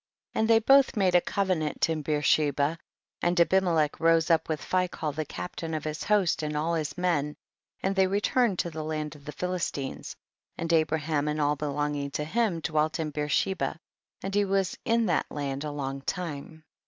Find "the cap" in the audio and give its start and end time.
5.15-5.55